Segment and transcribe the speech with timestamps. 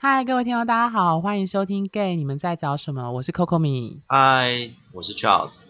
[0.00, 3.10] 嗨，各位听众，大家好，欢迎收听《Gay》，你们在找什么？
[3.14, 4.00] 我是 Coco 米。
[4.06, 5.64] 嗨，我是 Charles。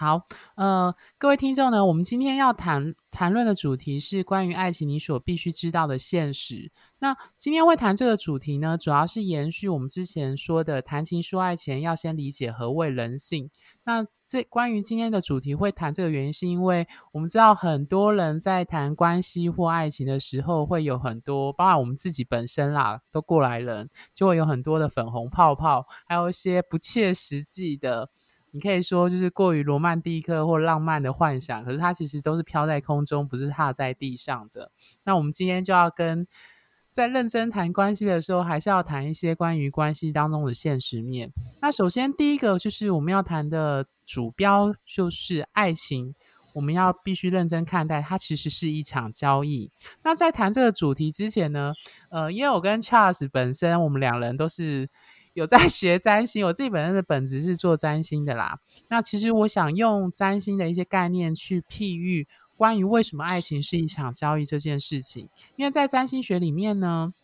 [0.00, 6.70] 好，呃，各位听众呢，我们今天要谈谈论的主题是关于爱情，你所必须知道的现实。
[7.00, 13.50] 那今天会谈这个主题呢，主要是延续我们之前说的，谈情说爱前要先理解何谓人性。
[13.82, 28.08] 那这关于今天的主题会谈这个原因，是因为我们知道很多人在谈关系或爱情的时候，会有很多，包括我们自己本身啦，都过来人，就会有很多的粉红泡泡，还有一些不切实际的。
[28.58, 34.72] 你可以说就是过于罗曼蒂克或浪漫的幻想，可是它其实都是飘在空中，不是踏在地上的。
[35.04, 36.26] 那我们今天就要跟
[36.90, 41.30] 在认真谈关系的时候，还是要谈一些关于关系当中的现实面。
[41.62, 46.16] 那首先第一个就是我们要谈的主标就是爱情，
[46.52, 49.70] 我们要必须认真看待它，其实是一场交易。
[50.02, 51.74] 那在谈这个主题之前呢，
[52.10, 54.88] 呃，因为我跟 Charles 本身，我们两人都是。
[55.38, 58.58] 有在 学占星，我自己本身的本职是做占星的啦。
[58.88, 65.28] 那其实我想用占星的一些概念去譬喻关于为什么爱情是一场交易这件事情。
[65.56, 67.14] 因为在占星学里面呢，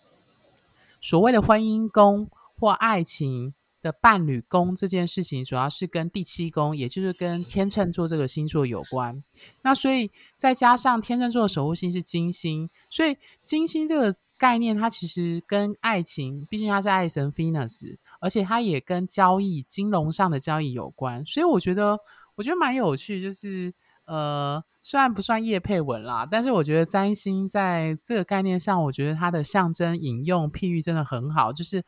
[1.01, 3.53] 所谓的婚姻宫或爱情。
[3.85, 9.23] 的伴侣宫这件事情，主要是跟第七宫，也就是跟天秤座这个星座有关。
[9.61, 21.23] 那所以再加上天秤座的守护星是金星，所以金星这个概念，它其实跟爱情，毕竟它是爱神 Venus，而且它也跟交易、金融上的交易有关。
[21.27, 21.99] 所以我觉得，
[22.37, 23.75] 我觉得蛮有趣，就是
[24.07, 31.85] 呃，虽然不算叶配文啦，但是我觉得占星在这个概念上，我觉得它的象征引用譬喻真的很好，就是。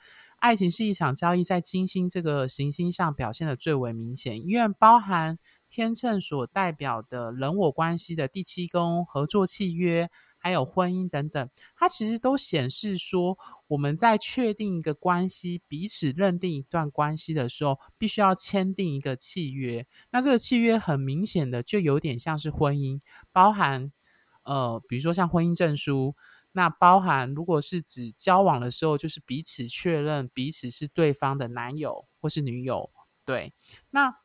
[0.47, 10.08] 爱情是一场交易，在金星这个行星上表现的最为明显，因为包含天秤所代表的人我关系的第七宫、合作契约，
[10.39, 13.36] 还有婚姻等等，它其实都显示说，
[13.67, 19.84] 我们在确定一个关系、彼此认定一段关系的时候，必须要签订一个契约。
[20.13, 23.01] 那这个契约很明显的就有点像是婚姻，
[23.33, 23.90] 包含
[24.45, 26.14] 呃，比如说像婚姻证书。
[26.56, 32.89] 那包含，如果是指交往的时候，就是彼此确认彼此是对方的男友或是女友，
[33.27, 33.52] 对。
[33.90, 34.17] 那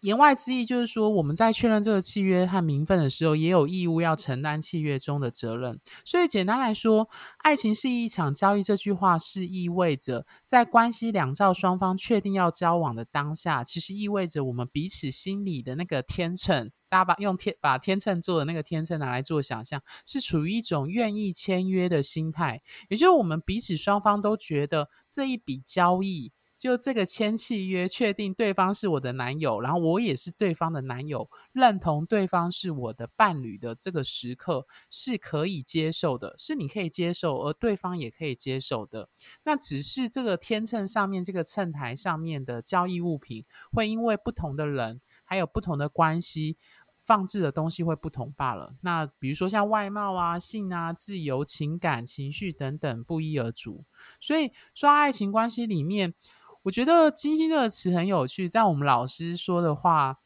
[0.00, 5.80] 言外之意就是说，我们在确认这个契约和名分的时候，也有义务要承担契约中的责任。
[6.04, 7.08] 所以简单来说，
[7.38, 8.62] 爱情是一场交易。
[8.62, 16.70] 这句话是意味着，在关系两造双方确定要交往的当下，其实意味着我们彼此心里的那个天秤。
[16.94, 39.08] 大家把用天把天秤座的那个天秤拿来做想象，是处于一种愿意签约的心态，也就是我们彼此双方都觉得这一笔交易，就这个签契约，确定对方是我的男友，然后我也是对方的男友，认同对方是我的伴侣的这个时刻是可以接受的，是你可以接受，而对方也可以接受的。
[39.42, 46.56] 那只是这个天秤上面这个秤台上面的交易物品，会因为不同的人还有不同的关系。
[47.04, 48.74] 放置的东西会不同罢了。
[48.80, 53.84] 那比如说像外貌啊、性啊、自由、情感、情绪等等不一而足。
[54.18, 56.14] 所以说爱情关系里面，
[56.62, 58.48] 我觉得“金星”这个词很有趣。
[58.48, 60.20] 在我们老师说的话，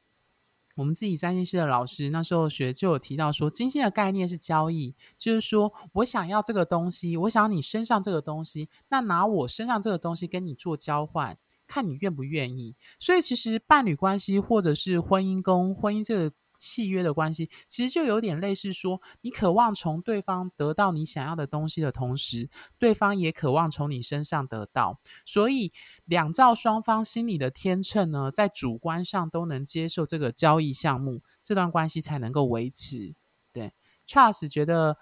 [0.76, 11.36] 我们自己三星系的老师那时候学就有提到说，金星的概念是交易，就是说我想要这个东西，我想你身上这个东西，那拿我身上这个东西跟你做交换，
[11.66, 12.76] 看你愿不愿意。
[13.00, 16.32] 所以其实伴侣关系或者是婚姻宫、婚姻这个。
[16.58, 25.72] 契约的关系其实就有点类似，说你渴望从对方得到你想要的东西的同时，对方也渴望从你身上得到，所以
[26.04, 33.14] 两造双方心里的天秤呢，在主观上都能接受这个交易项目，这段关系才能够维持。
[33.52, 33.72] 对
[34.06, 34.96] ，Charles 觉得，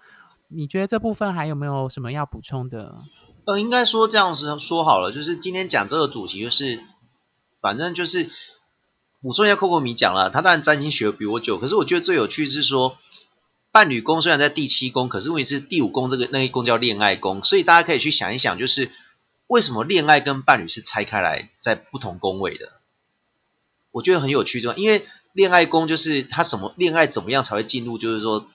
[0.49, 2.99] 你觉得这部分还有没有什么要补充的？
[3.45, 6.79] 呃，应该说这样子说好了，就是今天讲这个主题，就是
[7.59, 8.29] 反正就是。
[9.27, 12.97] 补充一下，Coco 米讲了，他当然占星学比我久，可是我觉得最有趣是说，
[13.73, 18.89] 伴侣宫虽然在第七宫，可是问题是第五宫这个那一宫叫恋爱宫，所以大家可以去想一想，就是
[19.47, 22.71] 为什么恋爱跟伴侣是拆开来在不同宫位的？
[23.91, 24.75] 我觉得很有趣，对吧？
[24.77, 28.47] 因为恋爱宫就是他什么恋爱怎么样才会进入，就是说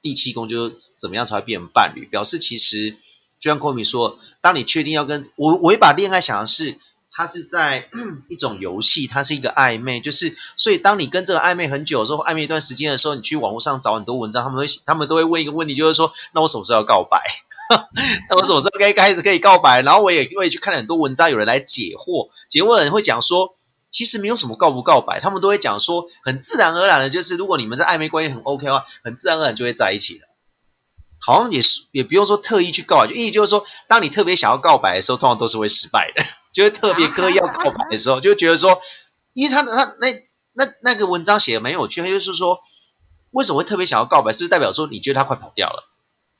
[0.00, 2.92] 第七宫就是怎么样才会变成伴侣，表示其实
[3.38, 6.78] 就像 Coco 米说，当你确定要跟我，我会把恋爱想的是。
[7.18, 7.88] 它是在
[8.28, 17.20] 一种游戏，它是一个暧昧，就是所以当你跟这个暧昧很久的时候，暧昧一段时间的时候，你去网络上找很多文章，他们会他们都会问一个问题，就是说，那我什么时候要告白？
[18.30, 19.82] 那我什么时候该开始可以告白？
[19.82, 23.56] 然后我也我也去看很多文章，有人来解惑，解惑的人会讲说，
[23.90, 30.28] 其实没有什么告不告白，他们都会讲说，很自然而然的，就是如果你们在暧昧关系很 OK 的话，很自然而然就会在一起了。
[31.20, 36.22] 好像也是也不用说特意去告白，就意思就是说，当你特别想要告白的时候，通常都是会失败的，
[36.52, 38.80] 就会特别刻意要告白的时候，就会觉得说，
[39.32, 40.12] 因为他的他那
[40.52, 42.60] 那那个文章写的蛮有趣，他就是说，
[43.30, 45.84] 为什么会特别想要告白，是不是代表说你觉得他快跑掉了，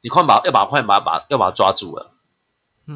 [0.00, 2.12] 你快把要把快把把要把他抓住了？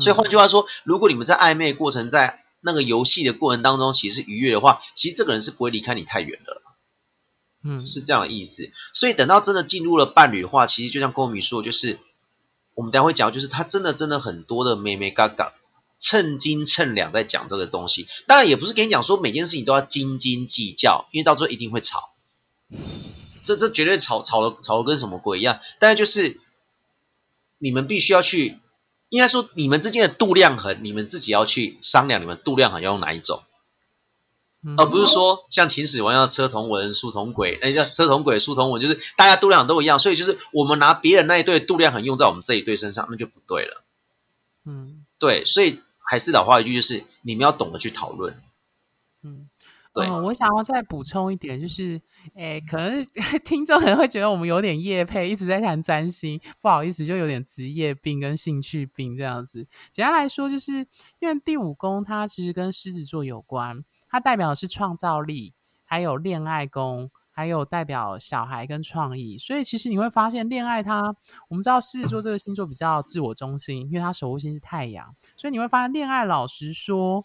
[0.00, 6.62] 所以换句话说，如果你们在暧昧过程，在那个游戏的过程当中，其实是愉悦的话，其实这个人是不会离开你太远的。
[7.62, 8.70] 嗯，是这样的意思。
[8.94, 11.99] 所以等到真的进入了伴侣的话，其实就像郭明说，就是
[12.75, 15.53] 我们等下会讲，就是他真的真的很多的妹妹嘎嘎，
[16.02, 18.06] 称斤称两在讲这个东西。
[18.26, 22.10] 当然也不是跟你讲说每件事情都要斤斤计较，因为到最后一定会吵。
[23.44, 25.60] 这这绝对吵吵的吵的跟什么鬼一样。
[25.78, 26.38] 但是就是
[27.58, 28.58] 你们必须要去。
[29.08, 33.43] 应该说，你们之间的度量衡，你们自己要去商量，你们度量衡要用哪一种，
[34.78, 43.84] 而不是说像秦始皇要车同文，书同轨，哎，叫车同轨，书同文，就是大家度量都一样，所以就是我们拿别人那一对度量衡用在我们这一对身上，那就不对了。
[44.64, 48.43] 嗯，对，所以还是老话一句，就是你们要懂得去讨论。
[49.22, 49.49] 嗯。
[49.94, 52.00] 对，我想要再补充一点，就是，
[52.34, 53.04] 诶，可能
[53.44, 59.66] 听众可能会觉得我们有点业配，一直在谈占星，不好意思，就有点职业病跟兴趣病这样子。
[59.90, 60.72] 简单来说，就是
[61.19, 65.52] 因为第五宫它其实跟狮子座有关，它代表的是创造力，
[65.84, 69.37] 还有恋爱宫，还有代表小孩跟创意。
[69.38, 71.14] 所以其实你会发现，恋爱它，
[71.49, 77.25] 我们知道狮子座这个星座比较自我中心，因为它守护星是太阳，所以你会发现恋爱，老实说。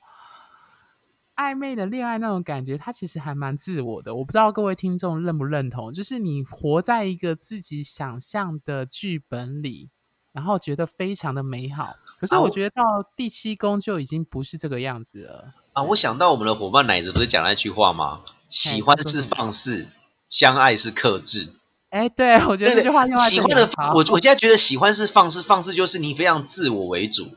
[1.38, 4.16] 暧昧的恋爱那种感觉，它其实还蛮自我的。
[4.16, 9.92] 我不知道各位听众认不认同，就是你活在一个自己想象的剧本里，
[10.32, 11.90] 然后觉得非常的美好。
[12.20, 12.84] 可是我觉得到
[13.16, 15.54] 第七宫就已经不是这个样子了。
[15.74, 18.22] 啊，我想到我们的伙伴奶子不是讲那句话吗？
[18.50, 19.86] 喜欢是放肆，
[20.30, 21.54] 相爱是克制。
[21.90, 27.32] 哎，对我觉得这句话用喜欢的，我我现在觉得喜欢是放肆，放肆就是你非常自我为主，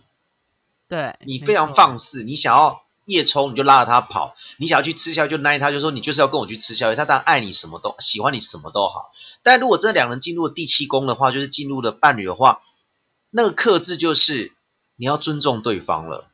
[0.89, 2.83] 对你非常放肆，你想要。
[3.07, 6.97] 夜冲你就拉着他跑，你想要去吃宵夜就拉他，就说你就是要跟我去吃宵夜。
[6.97, 9.11] 他当然爱你什么都喜欢你什么都好，
[9.43, 12.61] 但如果真的两人进入了第七宫的话，就是进入了伴侣的话，
[13.31, 14.53] 那个克制就是
[14.95, 16.30] 你要尊重对方了。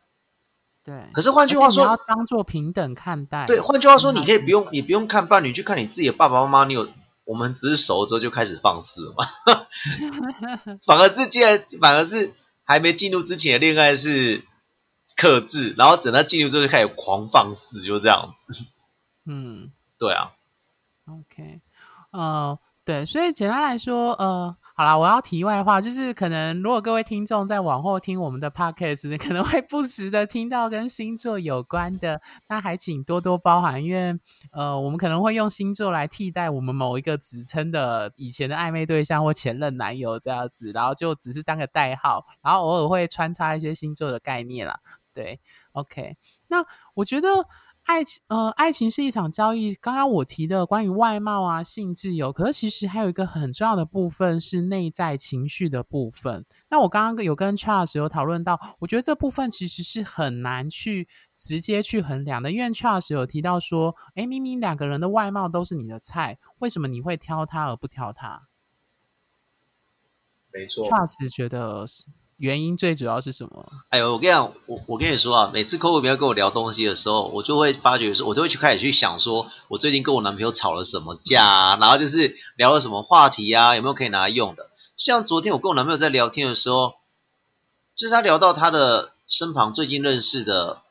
[0.87, 3.44] 对，可是换句话说，要当做平等看待。
[3.47, 6.65] 对，换句话说，你可以不用，你不用看伴侣，去看你自己的爸爸妈妈。
[6.65, 6.88] 你有
[7.25, 9.27] 我们不是熟了之后就开始放肆嘛？
[10.87, 14.44] 反而是既然反而是还没进入之前的恋爱是。
[15.17, 18.53] 克制，然后等他进入之后就开始狂放肆，就这样子。
[19.25, 20.33] 嗯，对啊。
[21.06, 21.62] OK，
[22.11, 34.14] 呃，对，所以简单来说，呃，好啦，我要题外话，就是可能如果各位听众在往后听我们的 Podcast， 可能会不时的听到跟星座有关的，那还请多多包涵，因为
[34.52, 44.78] 呃，我们可能会用星座来替代我们某一个指称的以前的暧昧对象或前任男友这样子，然后就只是当个代号，然后偶尔会穿插一些星座的概念啦。
[45.14, 45.40] 对
[45.73, 46.19] ，OK，
[46.49, 46.62] 那
[46.93, 47.28] 我觉得
[47.87, 49.73] 爱情，呃，爱情是一场交易。
[49.77, 56.44] 刚刚我提的关于外貌啊、性自由，可是其实还有一个很重要的部分是内在情绪的部分。
[56.69, 61.06] 那我刚刚有跟 Charles 有讨论到，我觉得这部分其实是很难去
[61.37, 68.49] 直接去衡量的，因为 Charles 有提到说，哎，明明两个人的外貌都是你的菜，为什么你会挑他而不挑他？
[70.53, 72.06] 没错，Charles 觉得是。
[72.37, 73.66] 原因最主要是什么？
[73.88, 84.71] 哎呦，我跟你讲，我我跟你说啊，每次 Coco 要跟我聊东西的时候，我就会发觉说，我都会去开始去想，说我最近跟我男朋友吵了什么架，然后就是聊了什么话题啊，有没有可以拿来用的？
[84.97, 86.95] 像昨天我跟我男朋友在聊天的时候，
[87.95, 90.83] 就是他聊到他的身旁最近认识的，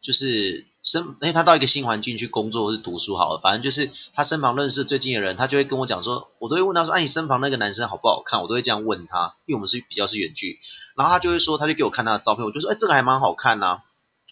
[0.00, 0.66] 就是。
[0.82, 8.42] 身哎，他到一个新环境去工作或是读书好了，反正就是他身旁认识最近的人，他就会跟我讲说，我都会问他说，哎，你身旁那个男生好不好看？
[8.42, 10.58] 我都会这样问他，因为我们是比较是远距，
[10.96, 13.82] 然后他就会说，他就给我看他的照片，我就说，哎，这个还蛮好看呐，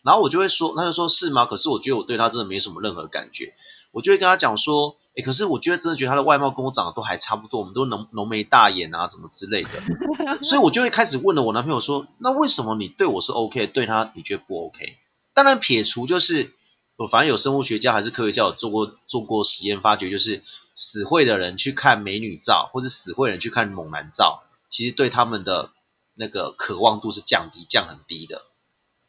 [0.02, 1.46] 然后我就会说，他就说是吗？
[1.46, 3.54] 可是我觉得我对他真的没什么任何感觉，
[3.92, 14.96] 我就会跟他讲说，哎，可是我觉得真的觉得他的外貌跟我长得都还差不多，我们都浓浓眉大眼啊，怎么之类的，所以我就会开始问了我男朋友说，那为什么你对我是 OK，对他你觉得不 OK？
[15.44, 16.52] 当然，撇除就是，
[16.96, 20.42] 我反正有生物学家还是科学家有做过做过实验，发觉就是
[20.74, 25.70] 死会的人去看美女照，或者死会人去看猛男照，其实对他们的
[26.14, 28.42] 那个渴望度是降低，降很低的。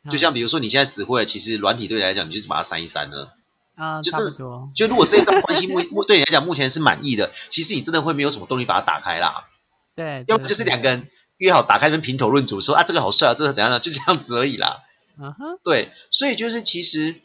[0.10, 3.34] 就像比如说你现在死会了，其实软体对你来讲，你就把它删一删了。
[3.76, 9.48] 啊，就这就如果这段关系目 目对你来讲目前是满意的，其实你真的会没有什么动力把它打开啦。
[9.96, 14.82] 对，要不就是两个人约好打开跟评头论足，说啊这个好帅啊，这个怎样的，就这样子而已啦。
[15.22, 17.22] 嗯哼，对，所以就是其实，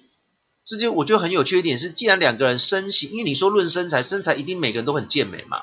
[0.65, 5.63] 这就我觉得很有趣一点是，既然两个人身形，因为你说论身材，身材一定每个人都很健美嘛，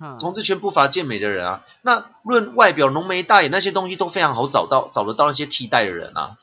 [0.00, 1.64] 嗯同志圈不乏健美的人啊。
[1.82, 6.38] 那论外表浓眉大眼那些东西都非常好找到，找得到那些替代的人啊。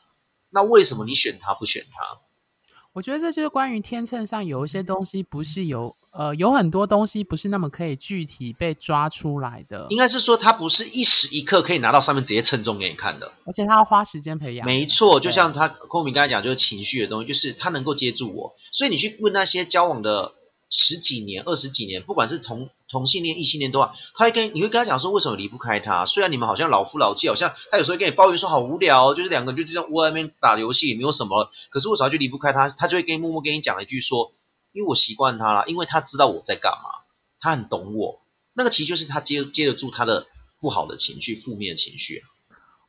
[0.48, 2.18] 那为什么你选他不选他？
[2.94, 13.32] 我觉得这就是关于天秤上有一些东西不是有呃有很多东西不是那么可以具体被抓出来的，应该是说他不是一时一刻可以拿到上面直接称重给你看的。
[13.44, 14.66] 而且他要花时间培养。
[14.66, 18.56] 没错，就像他空明刚才讲，就是情绪的东西，就是他能够接住我。
[18.72, 20.32] 所以你去问那些交往的
[20.70, 26.06] 十几年、二十几年，不管是同同性恋、异性恋都好，他会跟你会跟他讲说为什么离不开他。
[26.06, 31.50] 虽然你们好像老夫老妻，好像他有时候跟你抱怨说好无聊、哦，就是两个人就这样窝在那边打游戏，也没有什么。
[31.70, 32.68] 可是为什么就离不开他？
[32.70, 34.32] 他就会跟默默跟你讲一句说，
[34.76, 37.06] 因为我习惯他了，因为他知道我在干嘛，
[37.38, 38.20] 他很懂我。
[38.52, 40.26] 那个其实就是他接接得住他的
[40.60, 42.22] 不好的情绪、负面情绪。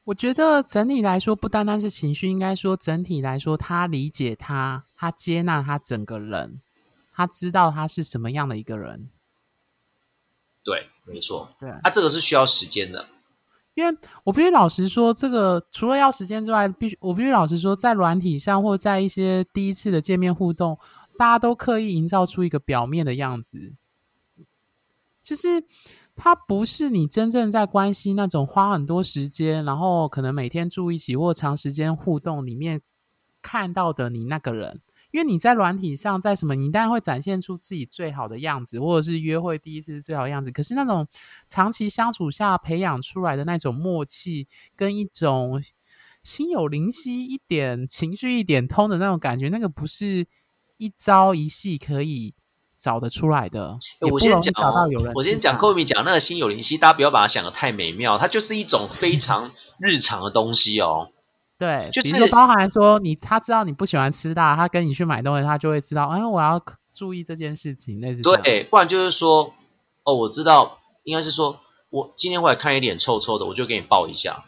[0.03, 6.60] 我觉得整体来说，不单单是情绪，应该说整体来说，他理解他，他接纳他整个人，
[7.13, 9.10] 他知道他是什么样的一个人。
[10.62, 13.08] 对，没错，对，他、这个是需要时间的。
[13.74, 20.79] 因为我必须老实说，这个除了要时间之外，必须我必须老实说，在软体上或在一些第一次的见面互动，
[21.18, 23.74] 大家都刻意营造出一个表面的样子，
[25.24, 25.64] 就是
[26.16, 32.82] 他不是你真正在关系那种花很多时间，然后可能每天住一起或长时间互动里面
[33.42, 34.82] 看到的你那个人。
[35.12, 40.52] 因为你在软体上，在什么，你当然会展现出自己最好的样子，或者是约会第一次是最好的样子。
[40.52, 41.08] 可是那种
[41.48, 45.64] 长期相处下培养出来的那种默契，跟一种
[46.24, 50.28] 心有灵犀一点、情绪一点通的那种感觉，那个不是
[50.77, 52.34] 一朝一夕可以
[52.77, 53.77] 找得出来的。
[54.01, 54.53] 也我先讲
[55.15, 61.10] 我先讲知道 k o m i 讲那个心有灵犀，大家不要把它想的太美妙，它就是一种非 常日常的东西哦。
[61.57, 66.62] 对，就是包含说你他知道你不喜欢吃辣，他跟你去买东西，他就会知道，哎，我要
[66.93, 69.55] 注意这件事情，类似，对，不然就是说，
[70.03, 74.46] 哦，我知道，应该是说我今天回来看你脸臭臭的，我就给你抱一下，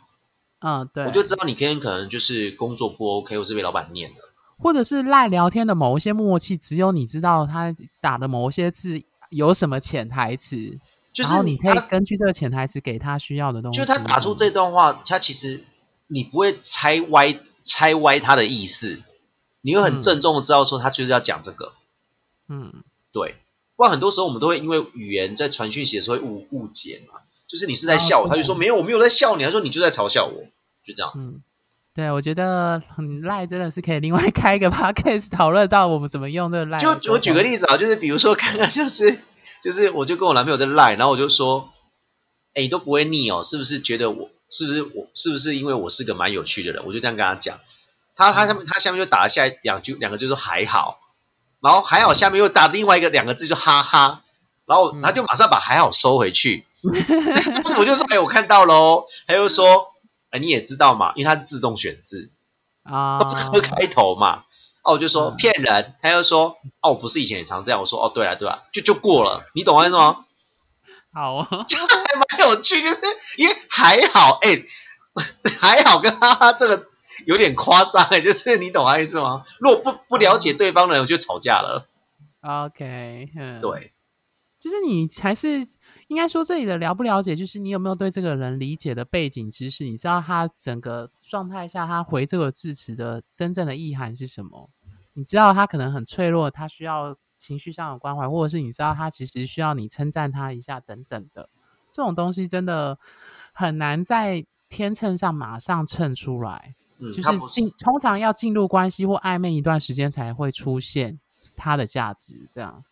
[0.62, 4.29] 嗯，对，我就知道你今天可能就是工作不 OK，我是被老板念了。
[4.60, 10.78] 或者是赖聊天的某一些默契，只有你知道他打的某一些字有什么潜台词，
[11.14, 13.80] 就是你然后你可以根据这个潜台词给他需要的东西。
[13.80, 15.64] 就他打出这段话，他其实
[16.08, 19.02] 你不会猜歪猜歪他的意思，
[19.62, 21.74] 你会很嗯郑重的知道说他就是要讲这个。
[22.48, 23.36] 嗯，对，
[23.76, 30.44] 不然很多时候我们都会因为语言在传讯息的时候会误误解嘛，就是你是在哦笑我，他就说没有，我没有在笑你，他说你就在嘲笑我，
[30.84, 31.30] 就这样子。
[31.30, 31.44] 嗯，
[31.96, 36.80] 对，我觉得很赖真的是可以另外开一个 podcast 讨论到我们怎么用这个赖。
[36.80, 39.20] 就我举个例子啊，就是比如说刚刚就是
[39.62, 41.70] 就是我就跟我男朋友在赖，然后我就说，
[42.54, 46.84] 哎，你都不会腻哦，是不是觉得我是不是我是不是因为我是个蛮有趣的人？
[46.86, 47.60] 我就这样跟他讲，
[48.16, 51.00] 他他下面他下面就打了下两句两个字说还好，
[51.60, 54.22] 然后还好下面又打另外一个两个字就哈哈，
[54.66, 56.66] 然后嗯他就马上把还好收回去，
[57.78, 59.89] 我就说哎我看到喽，他又说
[60.30, 62.32] 哎你也知道嘛，因为它是自动选字，
[62.84, 64.44] 啊，都是科开 头嘛。
[64.82, 67.82] 哦，我就说嗯骗人，他又说哦，我不是以前也常这样。
[67.82, 70.26] 我说哦，对了对了，就就过了，你懂我意思吗？
[71.12, 73.00] 好啊， 就还蛮有趣，就是
[73.38, 74.64] 因为还好，哎、
[75.60, 76.88] 还好跟哈哈这个
[77.26, 79.44] 有点夸张哎，就是你懂我意思吗？
[79.60, 81.88] 如果不不了解对方的人，我就吵架了。
[82.42, 83.92] OK，嗯，，对，
[84.62, 85.68] 就是你还是
[86.10, 94.70] 应该说这里的了不了解，就是你有没有对这个人理解的背景知识，你知道他整个状态下他回这个字词的真正的意涵是什么？
[95.14, 101.48] 你知道他可能很脆弱，他需要情绪上的关怀，或者是你知道他其实需要你称赞他一下等等的，
[101.92, 102.98] 这种东西真的
[103.54, 106.74] 很难在天秤上马上称出来。
[106.98, 111.20] 嗯，就是进通常要进入关系或暧昧一段时间才会出现
[111.56, 112.84] 它的价值，这样。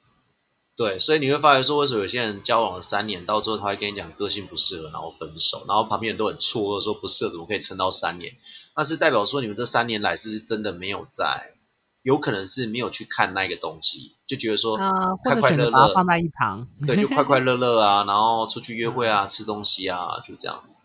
[0.78, 8.36] 对，所以你会发现说，为什么有些人交往了三年，到最后他会跟你讲个性不适合，然后分手，然后旁边人都很错愕，说不适合怎么可以撑到三年？
[8.76, 11.56] 那是代表说你们这三年来是不是真的没有在，
[12.04, 16.68] 有可能是没有去看那个东西，就觉得说啊、快快乐乐，放在一旁。
[16.86, 20.82] 对，就快快乐乐啊，然后出去约会啊，吃东西啊，就这样子。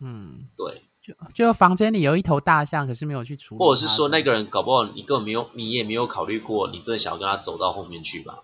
[0.00, 8.42] 嗯，对，就就房间里有一头大象，可是没有去处理，或者是说那个人搞不好你根本没有，你也没有考虑过，你真的想要跟他走到后面去吧？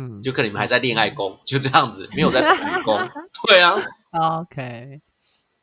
[0.00, 2.96] 嗯，就可能你们还在恋爱宫，就这样子，没有在伴侣宫。
[3.48, 3.74] 对啊
[4.12, 5.00] ，OK，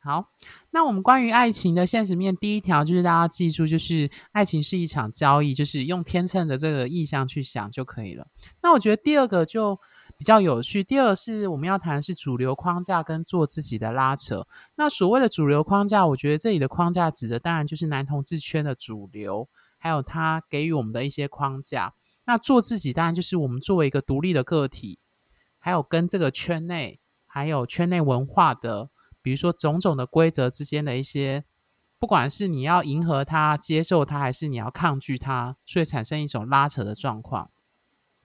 [0.02, 0.26] 好，
[0.72, 8.26] 那我们关于爱情的现实面，第一条就是大家记住，就是爱情是一场交易，就是用天秤的这个意向去想就可以了。
[8.62, 9.80] 那我觉得第二个就
[10.18, 14.46] 比较有趣，第二是我们要谈的是主流框架跟做自己的拉扯。
[14.74, 21.94] 那所谓的主流框架，我觉得这里的框架指的当然就是男同志圈的主流，还有他给予我们的一些框架。
[22.26, 24.98] 那做自己，当然就是我们作为一个独立的个体。
[25.58, 28.88] 还有跟这个圈内还有圈内文化的，
[29.20, 31.44] 比如说种种的规则之间的一些，
[31.98, 37.50] 不管是你要迎合它、接受它，还是你要抗拒它，所以产生一种拉扯的状况。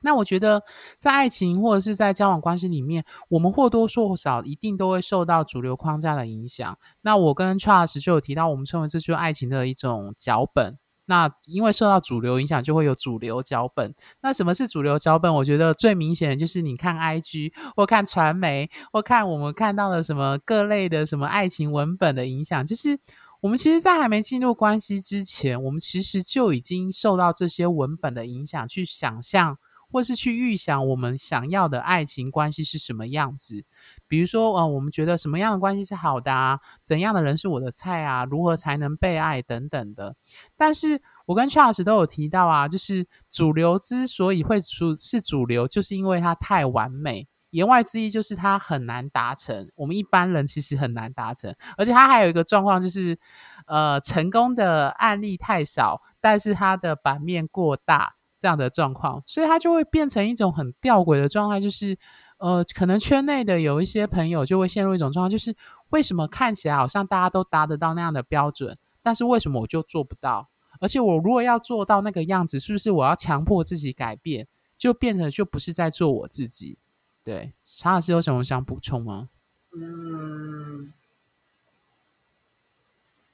[0.01, 0.63] 那我觉得，
[0.99, 6.77] 在爱情或者是在交往关系里面，我们或多或少一定都会受到主流框架的影响。
[7.01, 10.77] 那我跟 Charles 就有提到，我们称为这就是爱情的一种脚本。
[11.11, 13.93] 那因为受到主流影响，就会有主流脚本。
[14.21, 15.33] 那什么是主流脚本？
[15.33, 22.97] 我觉得最明显的就是你看 IG 或看传媒或看我们看到的什么各类的什么爱情文本的影响，就是
[23.41, 29.57] 我们其实，在还没进入关系之前，我们其实就已经受到这些文本的影响，去想象。
[29.91, 33.65] 或是去预想我们想要的爱情关系是什么样子，
[34.07, 36.59] 比如说，呃，我们觉得什么样的关系是好的啊？
[36.81, 38.25] 怎样的人是我的菜啊？
[38.25, 40.15] 如何才能被爱等等的。
[40.55, 47.27] 但是我跟 Charles 都有提到啊，就是主流之所以会主是主流，就是因为它太完美。
[47.51, 51.53] 言外之意就是它很难达成，我们一般人其实很难达成。
[51.77, 53.19] 而且它还有一个状况就是，
[53.67, 58.15] 呃，成功的案例太少，但是它的版面过大。
[58.41, 61.95] 这样的状况，所以它就会变成一种很吊诡的状态，就是，
[62.39, 65.55] 呃，可能圈内的有一些朋友就会陷入一种状况，就是
[65.91, 70.49] 为什么看起来好像大家都达得到那样的标准，但是为什么我就做不到？
[70.79, 76.79] 而且我如果要做到那个样子，是不是我要强迫自己改变，就变成就不是在做我自己？
[77.23, 79.29] 对，查老师有什么想补充吗？
[79.75, 80.91] 嗯，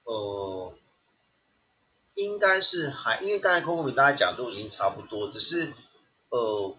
[0.04, 0.74] 呃。
[2.18, 5.72] 应该是还，因为刚才 Coco 米大家讲都已经差不多，只是，
[6.30, 6.76] 呃，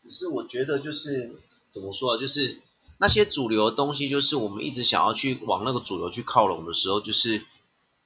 [0.00, 1.36] 只是我觉得就是
[1.68, 2.58] 怎么说啊，就是
[2.98, 7.42] 那些主流的东西，就是我们一直想要去往那个主流去靠拢的时候，就是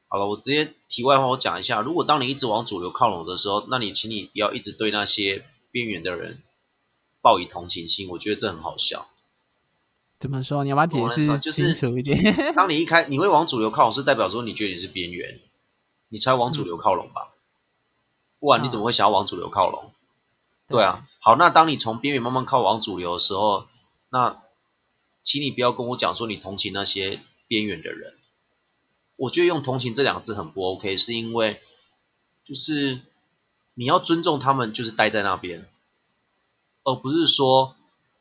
[0.07, 6.43] 好了，我直接题外话我讲一下，如果当你一直往主流靠拢的时候，那你请你不要一直对那些边缘的人
[7.23, 9.09] 抱以同情心，我觉得这很好笑。
[10.19, 10.63] 怎么说？
[10.63, 12.53] 你要不要解释清楚一点？
[12.55, 15.41] 当你一开你会往主流靠拢，是代表说你觉得你是边缘。
[16.15, 17.35] 你才往主流靠拢吧，
[18.39, 19.91] 不然你怎么会想要往主流靠拢？
[20.69, 23.67] 对啊，好，那当你从边缘慢慢靠往主流的时候，
[24.11, 24.41] 那
[25.23, 28.15] 请你不要跟我讲说你同情那些边缘的人。
[29.17, 31.61] 我觉得用同情这两个字很不 OK，是因为
[32.45, 33.01] 就是
[33.75, 35.69] 你要尊重他们，就是待在那边，
[36.85, 37.75] 而不是说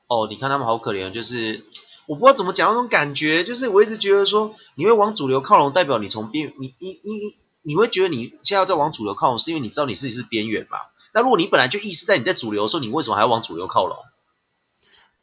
[0.08, 1.64] 哦，你看他们好可怜，就是
[2.08, 7.43] 我不知道怎么讲那种感觉，就是我一直觉得说你会往主流靠拢，代表你从边你一一一。
[7.64, 10.78] 你会觉得你现在在往主流靠拢，是因为你知道你自己是边缘嘛？
[11.14, 13.98] 那如果你本来就意识在你在主流的时候，你为什么还要往主流靠拢？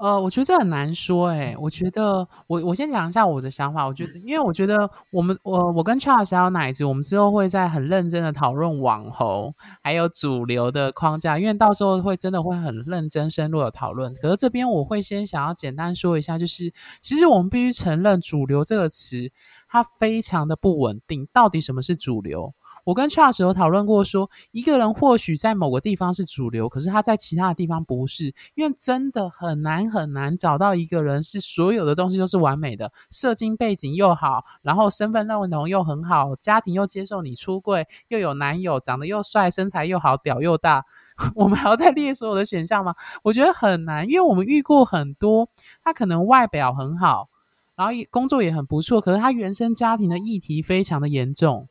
[0.01, 1.55] 呃，我觉得这很难说诶。
[1.61, 3.87] 我觉得我我先讲一下我的想法。
[3.87, 14.15] 我觉得，因为我觉得我们我我跟 Charles 还有奶子，我们之后会在很认真的讨论网红还有主流的框架，因为到时候会真的会很认真深入的讨论。
[14.15, 19.31] 可是这边我会先想要简单说一下，就是其实我们必须承认“主流”这个词，
[19.69, 21.29] 它非常的不稳定。
[21.31, 22.55] 到底什么是主流？
[22.91, 40.85] 我跟 Charles 有讨论过，说一个人或许在某个地方是主流，可是他在其他的地方不是，因为真的很难很难找到一个人是所有的东西都是完美的，社经背景又好，然后身份认同又很好，家庭又接受你出柜，又有男友，长得又帅，身材又好，屌又大，
[41.37, 42.97] 我们还要再列所有的选项吗？
[43.23, 45.49] 我觉得很难，因为我们遇过很多，
[45.85, 47.29] 他可能外表很好，
[47.77, 51.69] 然后工作也很不错，可是他原生家庭的议题非常的严重。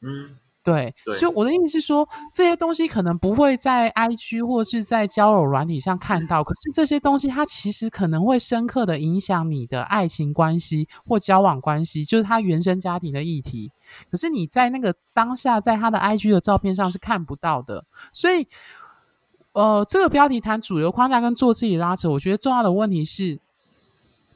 [0.00, 13.72] 嗯，对，所以我的意思是说，这些东西可能不会在 IG 或是在交友软体上看到，可是这些东西它其实可能会深刻的影响你的爱情关系或交往关系，就是他原生家庭的议题。
[14.10, 17.84] 可是你在那个当下，在他的 IG 的照片上是看不到的。
[18.12, 18.46] 所以，
[19.52, 23.40] 呃，这个标题谈主流框架跟做自己拉扯，我觉得重要的问题是，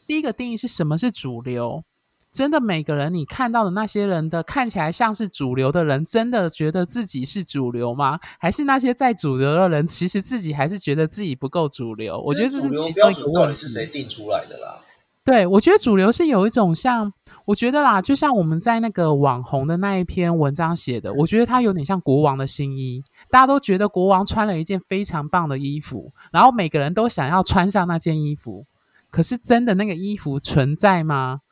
[0.07, 1.85] 第一个定义是什么是主流。
[2.33, 8.19] 真的，每个人你看到的那些人的看起来像是主流的人，真的觉得自己是主流吗？
[8.41, 12.19] 还是那些在主流的人，其实自己还是觉得自己不够主流？
[12.23, 13.57] 我觉得这是其中一个问题。
[13.57, 14.81] 是谁定出来的啦？
[15.25, 17.13] 对，我觉得主流是有一种像，
[17.45, 28.65] 我觉得啦，就像我们在那个网红的那一篇文章写的，我觉得他有点像国王的新衣，大家都觉得国王穿了一件非常棒的衣服，然后每个人都想要穿上那件衣服，
[29.11, 31.43] 可是真的那个衣服存在吗？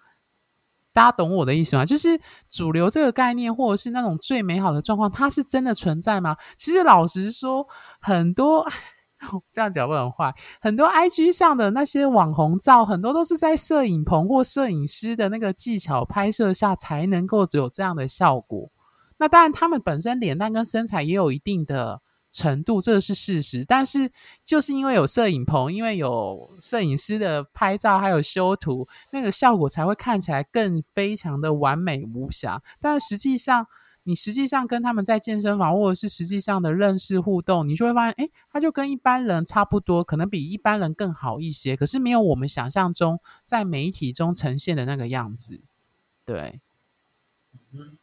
[1.00, 1.84] 大家懂我的意思吗？
[1.86, 6.36] 就是主流这个概念，或者是那种最美好的状况，它是真的存在吗？
[6.58, 7.66] 其实老实说，
[8.02, 8.66] 很多
[9.50, 10.34] 这样讲会很坏。
[10.60, 18.70] 很多 IG 上的那些网红照，很多都是在摄影棚或摄影师的那个技巧拍摄下才能够只有这样的效果。
[19.16, 23.64] 那当然，他们本身脸蛋跟身材也有一定的程度，这是事实。
[23.64, 24.10] 但是
[24.44, 32.62] 就是因为有摄影棚，因为有摄影师的拍照，还有修图，那个效果才会看起来更非常的完美无瑕。
[32.80, 33.66] 但实际上，
[34.04, 41.76] 你实际上跟他们在健身房，或者是实际上的认识互动，你就会发现，哎，他就跟一般人差不多，可能比一般人更好一些。
[41.76, 45.62] 可是没有我们想象中在媒体中呈现的那个样子，
[46.24, 46.60] 对。
[47.72, 47.98] 嗯，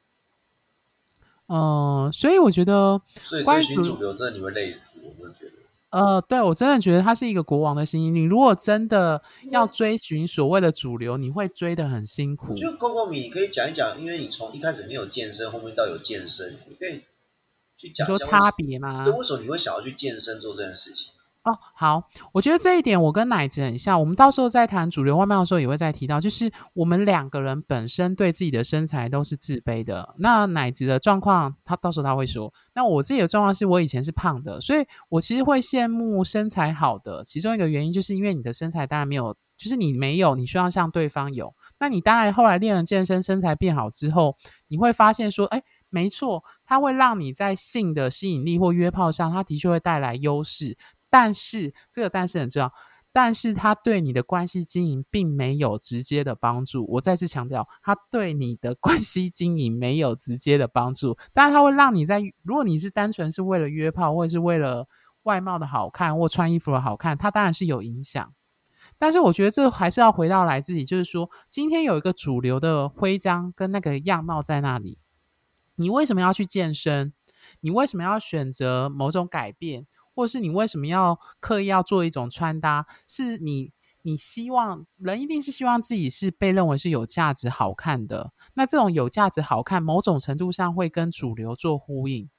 [2.12, 5.52] 所以我觉得，所以追寻主流真的你会累死，我真的觉得。
[5.90, 8.10] 呃，对我真的觉得他是一个国王的心意。
[8.10, 12.54] 你如果真的要追寻所谓的主流，你会追的很辛苦。
[12.56, 17.04] 就 Coco 米可以讲一讲，因为你从一开始没有健身，后面到有健身，你可以
[17.78, 19.06] 去讲说差别吗？
[19.06, 21.14] 对，为什么你会想要去健身做这件事情？
[21.48, 23.98] 哦，好，我觉得这一点我跟奶子很像。
[23.98, 30.14] 我们到时候在谈主流外貌的时候，也会再提到，就是我们两个人本身对自己的身材都是自卑的。
[30.18, 32.54] 那奶子的状况，他到时候他会说。
[32.74, 37.24] 那我自己的状况是我以前是胖的，所以我其实会羡慕身材好的。
[37.24, 41.54] 其中一个原因就是因为你的身材当然没有，就是你没有，你需要像对方有。
[41.80, 44.36] 那你当然后来练了健身，身材变好之后，
[44.68, 50.76] 你会发现说，哎，没错，它会让你在性的吸引力或约炮上，它的确会带来优势。
[51.10, 52.72] 但是这个但是很重要，
[53.12, 56.86] 但是它对你的关系经营并没有直接的帮助。
[56.88, 61.18] 我再次强调，它对你的关系经营没有直接的帮助。
[61.34, 64.88] 当然，它会让你在如果你是单纯是为了约炮，或者是为了
[65.24, 68.34] 外貌的好看或穿衣服的好看，它当然是有影响。
[69.00, 74.98] 但是我觉得这还是要回到来自己，就是说，今天有一个主流的徽章跟那个样貌在那里，
[75.76, 77.14] 你为什么要去健身？
[77.62, 79.86] 你为什么要选择某种改变？
[80.18, 82.88] 或是你为什么要刻意要做一种穿搭？
[83.08, 88.34] 是你你希望人一定是希望自己是被认为是有价值、好看的。
[88.56, 92.32] 那这种有价值、好看，某种程度上会跟主流做呼应。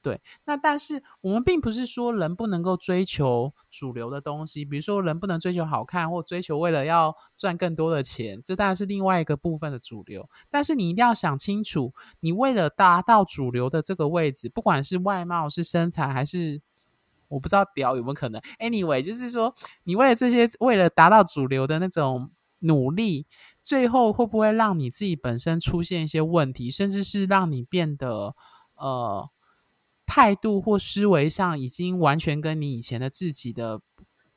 [0.00, 10.30] 对，那但是我们并不是说人不能够追求主流的东西，比如说人不能追求好看，或追求为了要赚更多的钱，这当然是另外一个部分的主流。
[10.48, 16.62] 但是你一定要想清楚，你为了达到主流的这个位置，不管是外貌、是身材还是。
[17.28, 18.40] 我不知道表有没有可能。
[18.58, 23.26] Anyway，就是说，你为了这些，为了达到主流的那种努力，
[23.62, 28.34] 最后会不会让你自己本身出现一些问题，甚至是让你变得
[28.76, 29.28] 呃
[30.06, 33.80] 态度或思维上已经完全跟你以前的自己的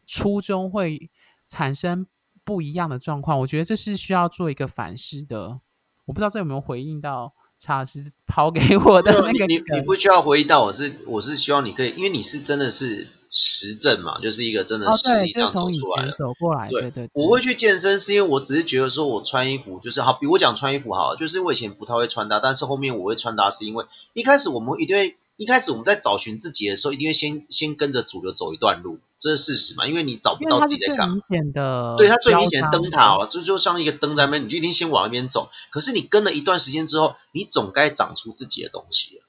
[0.05, 1.09] 初衷会
[1.47, 2.07] 产生
[2.43, 3.39] 不一样的状况？
[3.39, 5.59] 我觉得这是需要做一个反思的。
[6.05, 7.33] 我不知道这有没有回应到。
[7.59, 16.11] 查是抛给我的那个，你你不需要回忆到，我是我是希望你可以，因为你是真的是实证嘛，就是一个真的实力这样走出来的。
[16.13, 17.09] 走过来，对对。
[17.13, 25.17] 我会去健身，是因为我只是觉得说我穿衣服就是好，比我讲穿衣服好，就是我以前不太会穿搭，但是后面我会穿搭，是因为一开始我们一定会。
[25.39, 29.87] 一开始我们在找寻自己的时候，一定会先先跟着主流走一段路，这是事实嘛？
[29.87, 35.49] 因为你找不到自己的最明显的，对它最明显的灯塔哦，就就像一个灯在那边，你就一定先往那边走。
[35.69, 39.23] 可是你跟了一段时间之后，你总该长出自己的东西了。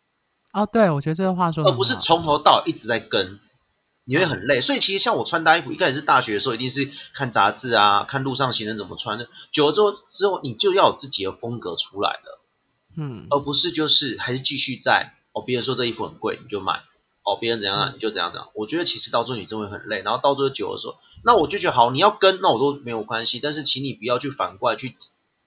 [0.52, 3.38] 哦，对，我觉得这个话说，而不是从头到一直在跟，
[4.04, 4.60] 你会很累。
[4.60, 9.28] 所以其实像我穿搭衣服，一开始是大学的时候，一定是看杂志啊，看路上行人怎么穿的。
[9.52, 12.40] 久了之后，之后你就要有自己的风格出来了，
[12.96, 15.14] 嗯，而不是就是还是继续在。
[15.40, 16.82] 哦，别人说这衣服很贵，你就买。
[17.22, 18.48] 哦，别人怎样啊，你就怎样样。
[18.54, 23.40] 我觉得其实到最后你真会很累，然后到最后久的时候，那我就觉得好，你要跟，那我都没有关系。
[23.42, 24.96] 但是请你不要去反过来去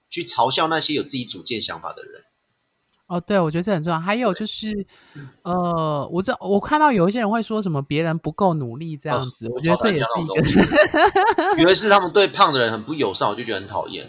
[0.08, 2.22] 去嘲笑那些有自己主见想法的人。
[3.06, 3.98] 哦，对，我觉得这很重要。
[3.98, 4.86] 还有就是，
[5.42, 10.26] 呃，我这我看到有一些人会说什么别人不够努力这样子，我觉得这也是一
[11.54, 14.08] 个， 以为是他们对胖的人很不友善，我就觉得很讨厌。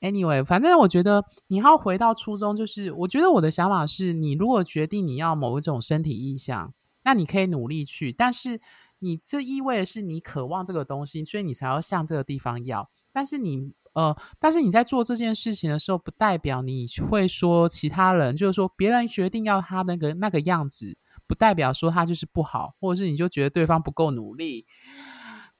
[0.00, 8.60] Anyway，反正我觉得你要回到初衷，就是我觉得我的想法是，你如果决定你要某一种身体意向，那你可以努力去，但是
[8.98, 12.90] 你这意味的是你渴望这个东西，所以你才要向这个地方要。
[13.12, 24.66] 但是你呃，但是你在做这件事情的时候，不代表你会说其他人，就是说别人决定要他那个那个样子，不代表说他就是不好，或者是你就觉得对方不够努力。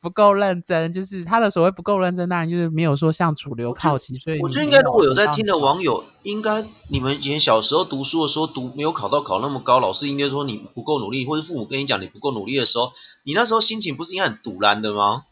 [0.00, 4.16] 不够认真，就是他的所谓不够认真，当然就是没有说向主流靠齐。
[4.16, 12.92] 所以我觉得应该，如果有在听的网友，应该你们以前小时候读书的时候，读没有考到考那么高，老师应该说你不够努力，或者父母跟你讲你不够努力的时候，
[13.24, 15.24] 你那时候心情不是应该很堵然的吗？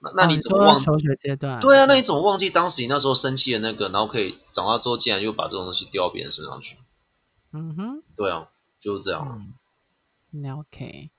[0.00, 1.60] 那那你怎么忘求学阶段？
[1.60, 6.76] 对啊，那你怎么忘记当时你那时候生气的那个，然后可以长大之后竟然又把这种东西丢到别人身上去？
[7.52, 8.48] 嗯哼，对啊，
[8.80, 9.46] 就是这样。
[10.30, 11.10] 那 OK。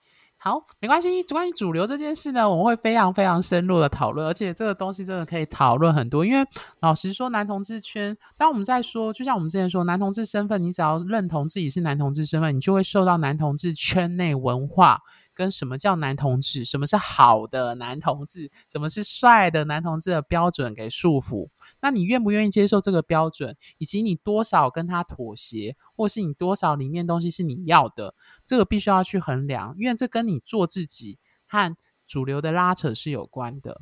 [0.47, 1.23] 好，没关系。
[1.23, 6.23] 关于主流这件事呢，我们会非常非常深入的讨论，而且这个东西真的可以讨论很多。
[6.23, 6.47] 因为
[6.81, 15.01] 老实说，男同志圈，当我们在说，就像我们之前说，男同志身份，你只要认同自己是男同志身份，你就会受到男同志圈内文化。
[15.36, 21.50] 跟什么叫男同志，什么是好的男同志，什么是帅的男同志的标准给束缚？
[21.82, 31.76] 那你愿不愿意接受这个标准，以及你多少跟他妥协，或是你多少里面东西是你要的，这个必须要去衡量，因为这跟你做自己和
[32.08, 33.82] 主流的拉扯是有关的。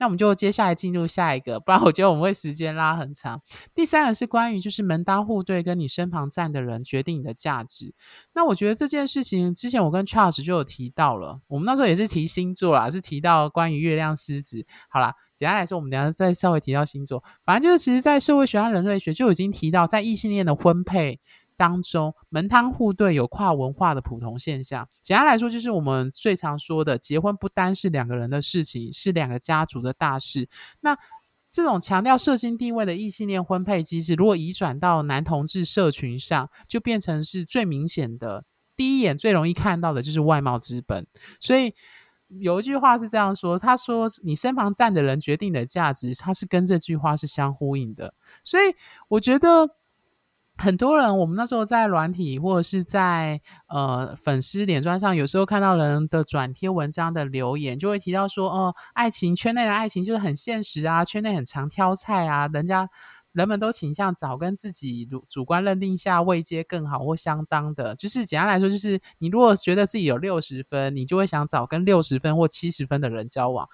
[0.00, 3.40] 那我们就接下来进入下一个，不然我觉得我们会时间拉很长。
[3.74, 7.94] 第三个是关于就是门当户对跟你身旁站的人决定你的价值。
[8.32, 14.64] 那我觉得这件事情之前我跟 Charles 就有提到了，我们那时候也是提星座啦，是提到关于月亮狮子。
[14.88, 17.22] 好啦，简单来说，我们等下再稍微提到星座。
[17.44, 21.20] 反正就是其实在社会学和人类学就已经提到，在异性恋的婚配。
[21.60, 30.48] 当中门当户对有跨文化的普通现象，简单来说就是我们最常说的，结婚不单是两个人的事情，是两个家族的大事。
[30.80, 30.96] 那
[31.50, 41.06] 这种强调社经地位的异性恋婚配机制，如果移转到男同志社群上，就变成是最明显的，第一眼最容易看到的就是外貌资本。
[41.40, 41.74] 所以
[42.28, 48.74] 有一句话是这样说，他说：“你身旁站的人决定你的价值，它是跟这句话是相呼应的。”所以
[49.08, 49.68] 我觉得。
[50.60, 62.86] 很多人，我们那时候在软体或者是在呃粉丝脸砖上，有时候看到人的转贴文章的留言，就会提到说，哦，爱情圈内的爱情就是很现实啊，圈内很常挑菜啊，人家
[63.32, 73.66] 人们都倾向找跟自己主主观认定下位阶更好或相当的，就是简单来说，就是你如果觉得自己有六十分，你就会想找跟六十分或七十分的人交往。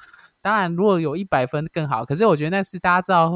[0.47, 2.05] 当然，如果有一百分更好。
[2.05, 3.33] 可是我觉得那是大家知道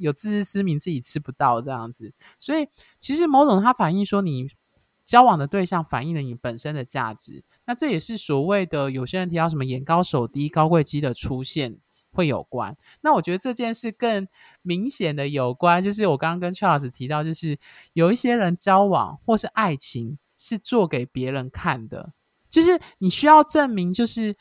[0.00, 2.12] 有自知之明，自己吃不到这样子。
[2.40, 2.66] 所以
[2.98, 4.48] 其实某种它反映说，你
[5.04, 7.44] 交往的对象反映了你本身的价值。
[7.64, 11.78] 那这也是所谓的有些人提到什么眼高手低、高贵机的出现
[12.10, 12.76] 会有关。
[13.02, 14.26] 那我觉得这件事更
[14.62, 17.56] 明显的有关，就是我刚刚跟 Charles 提到，就是
[17.92, 22.14] 有一些人交往或是爱情是做给别人看的，
[22.50, 24.36] 就是你需要证明，就是。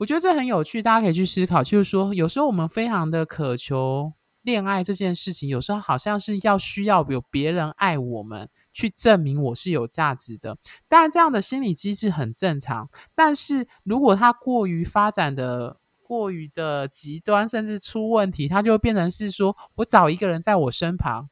[0.00, 1.62] 我觉得这很有趣，大家可以去思考。
[1.62, 10.56] 就是说，有时候我们非常的渴求恋爱这件事情，有时候好像是要需要有别人爱我们，去证明我是有价值的。
[10.88, 12.88] 当然，这样的心理机制很正常。
[13.14, 21.28] 但是如果它过于发展的过于的极端，甚至出问题，它就会变成是说我找一个人在我身旁。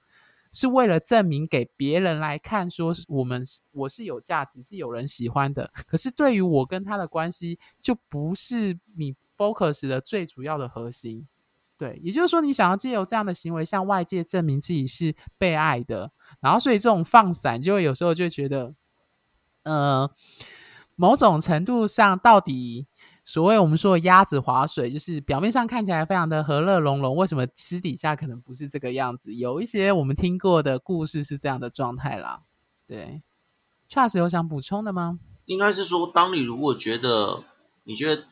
[0.52, 5.70] 是为了证明给别人来看，说我们我是有价值，是有人喜欢的。
[5.86, 11.26] 可是对于我跟他的关系，就不是你 focus 的最主要的核心。
[11.76, 18.74] 对，也就是说，你想要借由这样的行为向外界证明自己是被爱的，然后所以这种放散，就会有时候就觉得，
[19.64, 20.10] 呃，
[20.96, 22.86] 某种程度上到底。
[23.28, 29.34] 所谓我们说的鸭子划水，就是表面上看起来非常的和乐融融，为什么私底下可能不是这个样子？
[29.34, 32.44] 有一些我们听过的故事是这样的状态啦。
[32.86, 33.20] 对
[33.90, 35.18] ，Charles 有想补充的吗？
[35.44, 37.44] 应该是说，当你如果觉得
[37.84, 38.24] 你觉得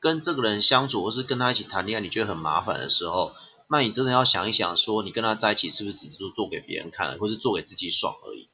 [0.00, 3.30] 跟这个人相处，或是跟他一起谈恋爱，你觉得很麻烦的时候，
[3.68, 8.48] 那你真的要想一想，说你跟他在一起是不是只是做给别人看，或是做给自己爽而已？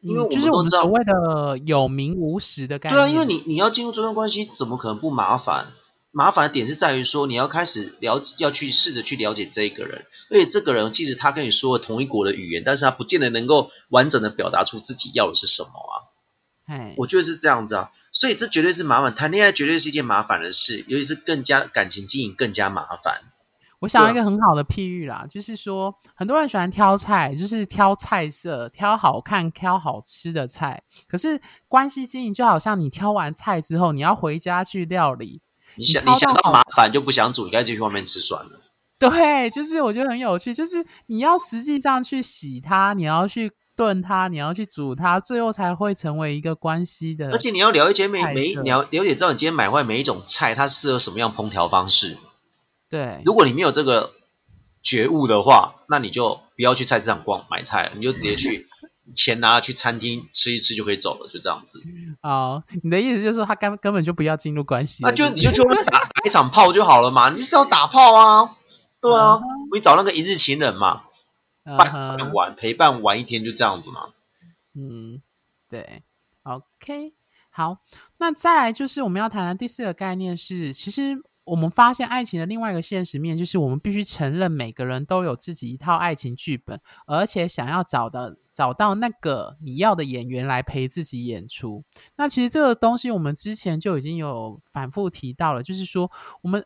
[0.00, 2.96] 因为就是我们所谓的有名无实的概念。
[2.96, 5.72] 对啊，因为你你要进入这段关系，怎么可能不麻烦？
[6.12, 15.94] 麻烦的点是在于说，你要开始了，要去试着去了解这个人，而且这个人即使他跟你说了同一国的语言，但是他不见得能够完整的表达出自己要的是什么啊。
[16.66, 23.22] 哎，我觉得是这样子啊，所以这绝对是麻烦，谈恋爱绝对是一件麻烦的事，尤其是更加感情经营更加麻烦。
[23.80, 30.82] 我想要一个很好的譬喻啦，就是说很多人喜欢挑菜，就是挑菜色、挑好看、挑好吃的菜。
[31.08, 35.40] 可是关系经营就好像你挑完菜之后，你要回家去料理。
[35.76, 38.60] 你想你想到麻烦就不想煮，你干脆去外面吃算了。
[38.98, 47.30] 对，就是我觉得很有趣，就是你要实际上去洗它，你要去炖它，你要去煮它，最后才会成为一个关系的。
[47.30, 52.18] 而且你要了解每每你要了解知道你今天买回来每一种菜，它适合什么样烹调方式。
[52.90, 54.12] 对，如果你没有这个
[54.82, 58.68] 觉悟的话，那你就不要去菜市场逛买菜了，你就直接去
[59.14, 61.80] 钱拿去餐厅吃一吃就可以走了，就这样子。
[62.22, 68.56] 哦，你的意思就是说他根根本就不要进入关系，那就你就去打 打一场炮就好了嘛，你是要打炮啊？
[69.00, 69.40] 对啊，
[69.72, 71.04] 你找那个一日情人嘛，
[71.64, 74.10] 伴玩陪伴玩一天就这样子嘛。
[74.74, 75.22] 嗯，
[75.68, 76.02] 对
[76.42, 77.12] ，OK，
[77.50, 77.78] 好。
[78.18, 91.82] 那再来就是我们要谈的第四个概念是，其实我们发现爱情的另外一个现实面，就是我们必须承认每个人都有自己一套爱情剧本，而且想要找的找到那个你要的演员来陪自己演出。
[92.16, 96.10] 那其实这个东西我们之前就已经有反复提到了，就是说
[96.42, 96.64] 我们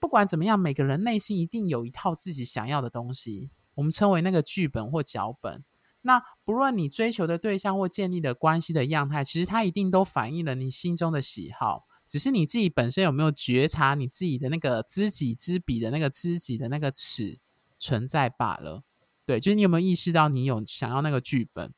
[0.00, 5.62] 不管怎么样，每个人内心一定有一套自己想要的东西，我们称为那个剧本或脚本。
[6.02, 11.84] 那不论你追求的对象或建立的关系的样态，其实它一定都反映了你心中的喜好。
[12.06, 17.38] 只是你自己本身有没有觉察你自己的那个知己知彼的那个知己的那个尺
[17.78, 18.84] 存在罢了？
[19.24, 21.74] 对，就是你有没有意识到你有想要那个剧本？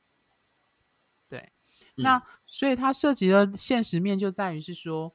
[1.27, 1.51] 对，
[1.95, 5.15] 那所以它涉及的现实面就在于是说，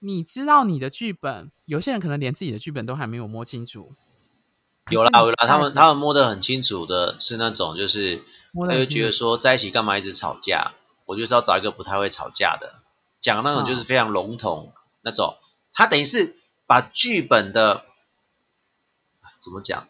[0.00, 3.94] 你知道你的剧本，有些人可能连自己的剧本都还没有摸清楚。
[4.90, 8.20] 有啦有啦，他们他们摸得很清楚的是那种，就是
[8.68, 10.72] 他就觉得说在一起干嘛一直吵架？
[11.06, 12.83] 我就是要找一个不太会吵架的。
[13.24, 15.38] 讲那种就是非常笼统那种，
[15.72, 17.86] 他等于是把剧本的
[19.40, 19.88] 怎么讲，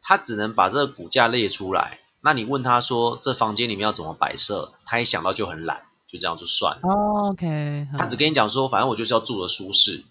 [0.00, 1.98] 他只能把这个骨架列出来。
[2.20, 6.82] 那你问他说这房间里面要怎么摆设，他一想到就很懒，就这样就算了。
[7.30, 10.04] OK，他只跟你讲说，反正我就是要住的舒适，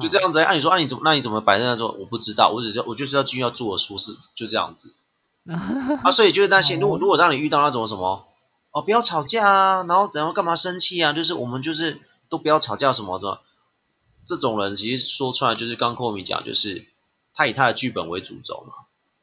[0.00, 0.40] 就这样子。
[0.40, 1.92] 按你说，按你怎么，那你怎么摆在那说？
[1.92, 4.96] 我不知道，我只是我就是要进去要住的舒适，就这样子。
[6.02, 8.26] 啊，所以就是那些，如果如果让你遇到那种什么。
[8.72, 11.12] 哦，不要吵架啊，然后然后干嘛生气啊？
[11.12, 13.40] 就是我们就是都不要吵架什么的。
[14.26, 16.86] 这种人其实说出来就是刚寇米讲，就是
[17.34, 18.74] 他以他的剧本为主轴嘛，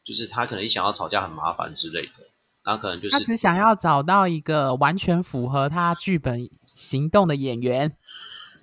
[0.03, 2.27] 就是他可能一想要吵架很麻烦之类的，
[2.63, 7.95] 然后可能就是他只想要找到一个完全符合他剧本行动的演员。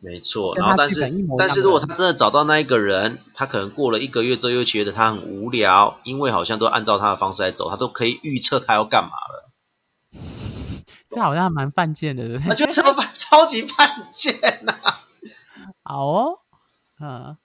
[0.01, 1.01] 没错，然后但是
[1.39, 9.44] 但是如果他真的找到那一个人，他可能过了一个月之后又觉得他很无聊，因为好像都按照他的方式来走，他都可以预测他要干嘛了。
[11.15, 12.51] 这好像蛮犯贱的，对不对？
[12.51, 14.73] 我觉得超犯， 超级犯贱呐！
[15.83, 16.39] 好哦，
[17.01, 17.37] 嗯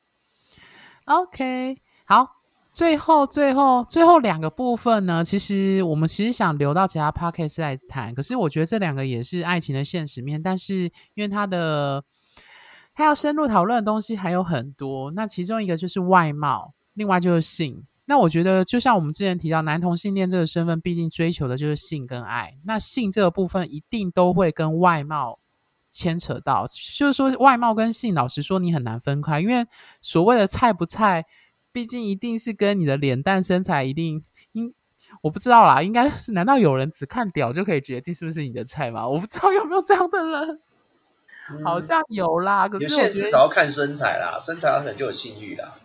[1.06, 2.28] ，OK，好，
[2.72, 10.84] 最后最后最后两个部分呢，其实我们其实想留到其他 podcast 来谈，可是我觉得这两个也是爱情的现实面，但是
[11.16, 12.04] 因为它的
[12.94, 17.86] 它要深入讨论的东西还有很多，那其中一个就是外貌，另外就是性。
[18.10, 22.58] 那我觉得，就像我们之前提到，男同性恋这个身份，毕竟追求的就是性跟爱。
[22.66, 25.38] 那性这个部分，一定都会跟外貌
[25.92, 26.66] 牵扯到。
[26.66, 29.68] 就是说，外貌跟性，老实说，你很难分开，因为
[30.02, 31.28] 所谓的菜不菜，
[31.72, 34.74] 毕竟一定是跟你的脸蛋身材一定应，
[35.22, 36.32] 我不知道啦，应该是？
[36.32, 39.08] 难道有人只看屌就可以决定是不是你的菜吗？
[39.08, 40.60] 我不知道有没有这样的人，
[41.64, 42.68] 好像有啦。
[42.68, 45.76] 可是我觉得至少要看身材啦，身材可能就有性欲啦。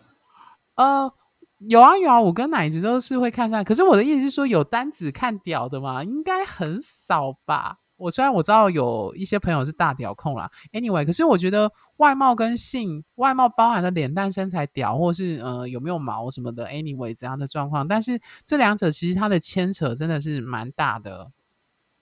[0.77, 1.13] 呃。
[1.59, 6.03] 有啊有啊，我跟奶子都是会看上，可是我的意思是说，有单子看屌的吗？
[6.05, 7.79] 应该很少吧。
[7.97, 21.31] 我虽然我知道有一些朋友是大屌控啦，anyway，可是我觉得外貌跟性，外貌包含了脸蛋、身材、屌，或是呃有没有毛什么的，anyway 怎样的状况，但是这两者其实它的牵扯真的是蛮大的，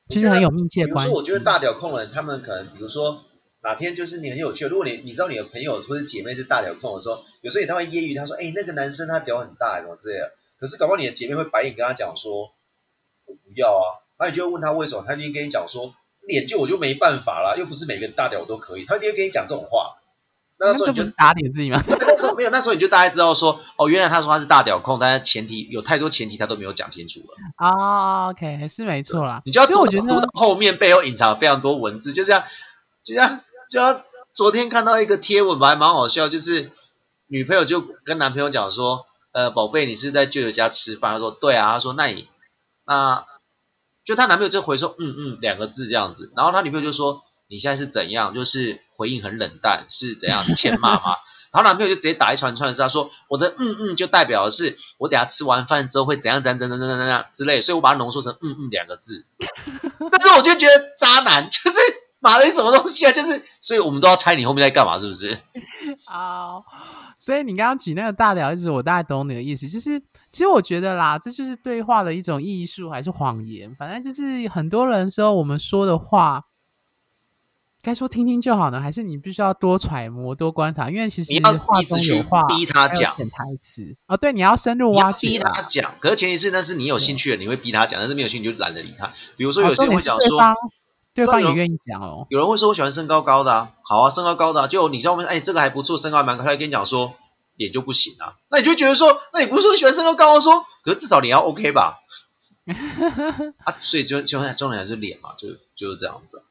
[0.09, 1.13] 就是很有密切关系。
[1.15, 3.23] 我觉得大屌控人，他们可能比如说。
[3.63, 12.53] 哪天就是你很有趣，如果你你知道你的朋友或者姐妹是大屌控的时候，有时候他会揶揄他说：“哎，那个男生他屌很大，什么之类的。”可是搞不好你的姐妹会白眼跟他讲说
[13.27, 15.95] ：“我不要啊。”那你就会问他为什么，他就跟你讲说
[16.27, 19.97] ：“脸就我就没办法啦，又不是每个人大屌我都可以。”他一定会跟你讲这种话。
[20.59, 21.83] 那时候你就打脸自己吗？
[21.89, 29.43] 那时候没有，那时候你就大概知道说：“哦，原来他说他是大屌控，但是前提有太多前提他都没有讲清楚了。”啊，OK，是没错啦。
[29.45, 32.45] 你就要读读到后面背后隐藏非常多文字，就这样，
[33.03, 33.21] 就这
[33.79, 33.95] 样。
[33.95, 36.71] 就昨天看到一个贴文，还蛮好笑，就是
[37.27, 42.29] 女朋友就跟男朋友讲说：“呃，宝贝，你是在舅舅家吃饭？”他说：“对啊。”他说：“那你
[42.87, 43.27] 那
[44.05, 46.33] 就他男朋友就回说：‘嗯嗯’两个字这样子。
[46.35, 48.33] 然后他女朋友就说：‘你现在是怎样？
[48.35, 50.45] 就是回应很冷淡，是怎样？
[50.47, 51.17] 是欠骂吗？’
[51.53, 59.27] 然后男朋友就直接打一串串，是他说：‘我的嗯嗯就代表是我等下吃完饭之后会怎样怎样怎样怎样怎样之类，所以我把它浓缩成嗯嗯两个字。
[60.11, 61.79] 但是我就觉得渣男 就是。”
[62.23, 63.11] 买了什么东西啊？
[63.11, 65.37] 就是，所以我们都要猜你后面在干嘛，是不是？
[66.07, 66.63] 好，
[67.19, 69.69] 所以你刚刚举那个大屌，意思我大概懂你的意思。
[69.69, 69.99] 就是，
[70.31, 73.75] 其实我觉得啦，这就是对话的一种艺术，还是谎言？
[73.75, 76.45] 反正就是很多人说我们说的话，
[77.83, 80.89] 该说听听就好呢，还是你必须要多揣摩、多观察？
[80.89, 84.17] 因为其实话中有话，逼他讲潜台词哦。
[84.17, 85.93] 对，你要深入挖掘，逼他讲。
[85.99, 89.13] 可是前提是那是你有兴趣的，你会逼他讲；但是没有兴趣就懒得理他。
[89.37, 90.39] 比如说有些人会讲说。
[91.15, 92.27] 对方也愿意讲哦。
[92.31, 95.25] 有人会说我喜欢身高高的啊，好啊，身高高的，就你知道吗？
[95.25, 96.45] 哎，这个还不错，身高还蛮高。
[96.45, 97.15] 他跟你讲说
[97.57, 102.01] 脸就不行啊，那你就觉得说，那你不是说喜欢身高高的说，可是至少脸要 OK 吧？
[103.65, 106.45] 啊，所以就就重点还是脸嘛，就就是这样子。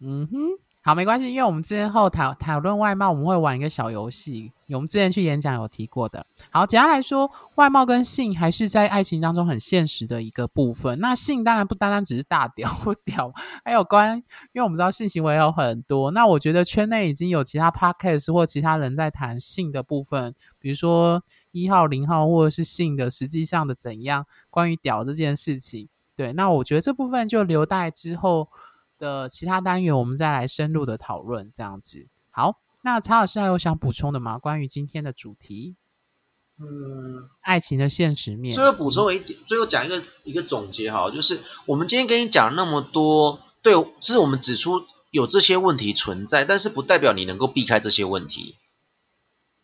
[0.00, 0.36] 嗯哼，
[0.82, 6.26] 好，没关系，因为我们之后讨讨论外貌，我们会玩一个小游戏，我们之前去演讲有提过的。
[6.50, 10.98] 好，简单来说，外貌跟性还是在爱情当中很现实的一个部分。
[11.00, 13.32] 那性当然不单单只是大屌或屌，
[13.64, 14.16] 还有关，
[14.52, 16.10] 因为我们知道性行为有很多。
[16.10, 25.88] 那我觉得圈内已经有其他 podcast 或其他人在谈性的部分，比如说一号、零号或者是性的实际上的怎样，关于屌这件事情。
[26.14, 28.48] 对，那我觉得这部分就留待之后。
[28.98, 32.08] 的其他单元，我们再来深入的讨论，这样子。
[32.32, 34.38] 好，那查老师还有想补充的吗？
[34.38, 35.76] 关于今天的主题，
[36.58, 38.54] 嗯，爱情的现实面。
[38.54, 48.56] 最后补充一点，最后讲一个一个总结哈，就是我们今天跟你讲那么多，对，是我们指出有这些问题存在，但是不代表你能够避开这些问题。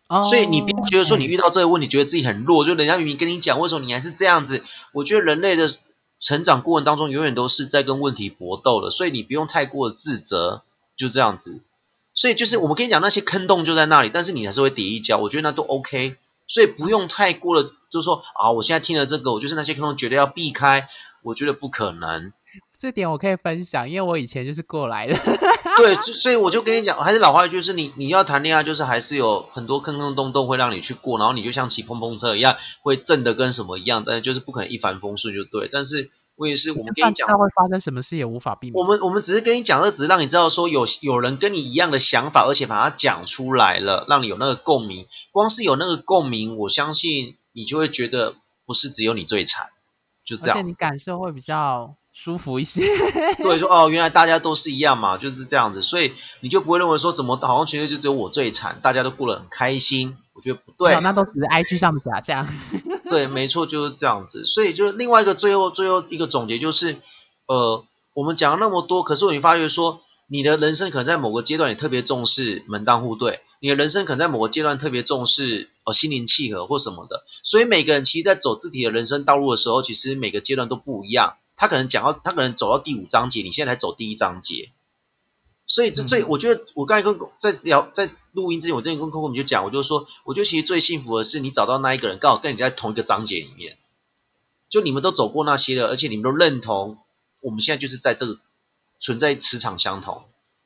[0.08, 0.22] 哦。
[0.24, 4.62] 所以你别觉得说你遇到这个问题，觉得自己很弱，就人家明明跟你讲，为什么你还是这样子？
[4.92, 5.68] 我觉得人类的。
[6.20, 10.62] 成长过程当中，永远都是在跟问题搏斗的，所以你不用太过自责，
[10.96, 11.60] 就这样子。
[12.14, 16.16] 所以就是我们跟你讲，那些坑洞就在那里，但是你还是会跌一跤，我觉得那都 OK。
[16.46, 20.88] 所以不用太过的，就是说啊，我现在听了这个，我就是那些坑洞绝对要避开，
[21.22, 22.32] 我觉得不可能。
[22.78, 25.14] 这点我可以分享，因为我以前就是过来的。
[25.78, 35.68] 对，所以我就跟你讲，还是老话一句，是你你要谈恋爱，就是还是有很多坑坑洞洞会让你去过，然后你就像骑碰碰车一样，会震的跟什么一样，但是就是不可能一帆风顺就对。
[35.72, 38.74] 但是我也是，我们跟你讲，会发生什么事也无法避免。
[38.74, 45.06] 我们我们只是跟你讲，这只是让你知道说有有人跟你一样的想法，而且把它讲出来了，让你有那个共鸣。
[45.32, 48.34] 光是有那个共鸣，我相信你就会觉得
[48.66, 49.66] 不是只有你最惨，
[50.24, 50.56] 就这样。
[50.58, 51.94] 而且你感受会比较。
[52.16, 52.80] 舒服一些，
[53.42, 62.46] 对，说哦，原来大家都是一样嘛，就是这样子，所以你就不会认为说怎么好像全世界就只有我最惨，大家都过得很开心，我觉得不对，那都只是 IG 上的假象。
[63.08, 66.96] 对，没错，就是这样子，所以就是另外一个最后最后一个总结就是，
[67.46, 81.36] 呃，我们讲了那么多，可是你发觉说，你的人生可能在某个阶段你特别重视门当户对，你的人生可能在某个阶段特别重视呃心灵契合或什么的，所以每个人其实，在走自己的人生道路的时候，其实每个阶段都不一样。
[81.56, 84.72] 他可能讲到，他可能走到第五章节，你现在才走第一章节，
[85.68, 93.78] 所以这最，我觉得我刚才跟在聊在录音之前，我之前跟 Coco 你就讲，我就说，我觉得其实最幸福的是你找到那一个人，刚好跟你在同一个章节里面，
[94.68, 96.98] 就你们都走过那些了，而且你们都认同，
[97.40, 98.38] 我们现在就是在这个
[98.98, 100.24] 存在磁场相同，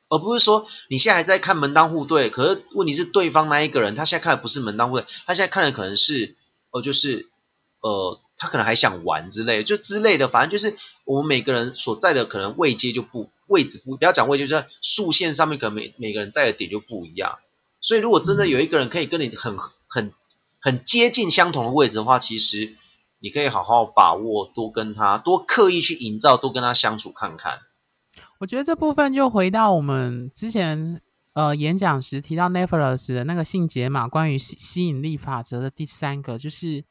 [0.09, 6.35] 而不是说你现在还在看门当户对，可是问题是对方那一个人，他现在看的不是门当户对，他现在看的可能是，
[6.71, 7.29] 呃，就是
[7.81, 8.19] 呃。
[8.41, 17.39] 他可能还想玩之类，就之类的，反正就是我们每个人所在的可能位阶就不位置不不要讲位，就是竖线上面可能每每个人在的点就不一样。
[17.81, 19.57] 所以如果真的有一个人可以跟你很
[19.87, 20.11] 很
[20.59, 22.75] 很接近相同的位置的话，其实
[23.19, 27.59] 你可以好好把握，多跟他多刻意去营造，多跟他相处看看。
[28.39, 31.01] 我觉得这部分就回到我们之前
[31.33, 36.83] 呃演讲时提到 Netflix 的那个性解码，关于吸吸引力法则的第三个就是。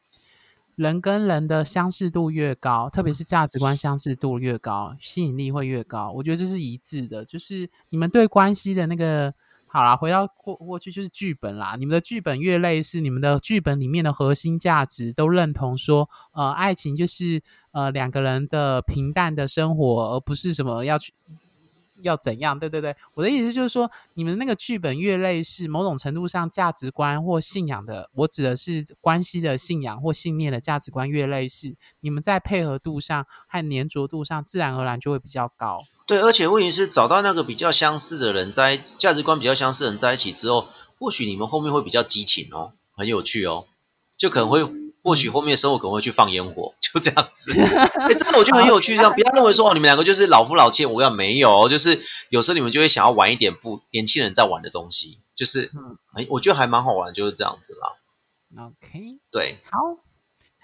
[0.79, 6.13] 人跟人的相似度越高，特别是价值观相似度越高，吸引力会越高。
[6.13, 9.35] 我觉得这是一致的，就是你们对关系的那个
[9.69, 11.77] 好啦，回到过过去就是剧本啦。
[11.79, 17.43] 你们的剧本越类似，你们的剧本里面的核心价值都认同说，呃，爱情就是
[17.73, 21.13] 呃两个人的平淡的生活，而不是什么要去。
[22.03, 22.57] 要怎样？
[22.57, 35.83] 对对对，我的意思就是说，你们那个剧本越类似，某种程度上价值观或信仰的，我指的是关系的信仰或信念的价值观越类似，你们在配合度上和粘着度上，自然而然就会比较高。
[36.09, 40.67] 对，而且问题是找到那个比较相似的人，在价值观比较相似的人在一起之后，
[40.99, 43.67] 或许你们后面会比较激情哦，很有趣哦，
[44.19, 44.69] 就可能会。
[45.01, 47.53] 或许后面生活可能会去放烟火，就这样子。
[47.57, 50.85] 哎，真的我觉得很有趣，这样不要认为说哦，你们两个就是老夫老妻。
[50.85, 55.71] 我要没有，就是有时候你们就会想要玩一点不年轻人在玩的东西，就是
[56.15, 58.65] 哎，我觉得还蛮好玩，就是这样子啦。
[58.67, 59.01] OK，
[59.31, 59.79] 对，好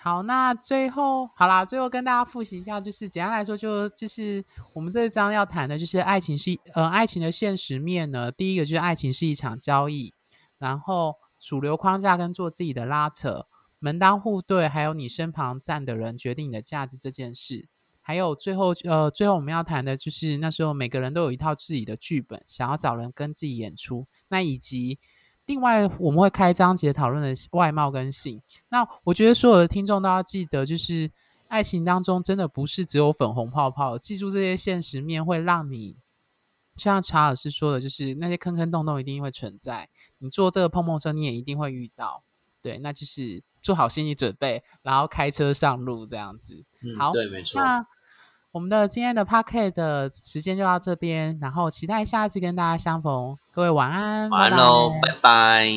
[0.05, 4.45] 好，那最后好啦，最后跟大家复习一下，就是简单来说，就就是
[4.75, 8.31] 我们这一章要谈的就是爱情是呃爱情的现实面呢。
[8.31, 10.13] 第一个就是爱情是一场交易，
[10.59, 13.47] 然后主流框架跟做自己的拉扯。
[13.79, 17.67] 门当户对，还有你身旁站的人决定你的价值这件事，
[18.03, 24.07] 还有最后呃，最后我们要谈的就是那时候每个人都有一套自己的剧本，想要找人跟自己演出。
[24.29, 24.99] 那以及
[25.47, 28.41] 另外我们会开章节讨论的外貌跟性。
[28.69, 31.11] 那我觉得所有的听众都要记得，就是
[31.49, 35.97] 爱情当中真的不是只有粉红泡泡，记住这些现实面会让你
[36.77, 39.89] 像查尔斯说的，就是那些坑坑洞洞一定会存在。
[40.19, 42.23] 你坐这个碰碰车，你也一定会遇到。
[42.61, 43.43] 对，那就是。
[43.65, 46.67] 做好心理准备，然后开车上路这样子。
[46.99, 47.59] 好，对，没错。
[47.59, 47.87] 那
[48.55, 53.37] 我们的今天的 p o c k e t 的时间就到这边，然后期待下次跟大家相逢。
[53.51, 55.69] 各位晚安，晚安喽，拜拜。